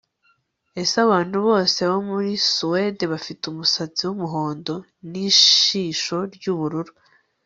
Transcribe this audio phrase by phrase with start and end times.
[0.81, 4.73] Ese abantu bose bo muri Suwede bafite umusatsi wumuhondo
[5.09, 6.93] nijisho ryubururu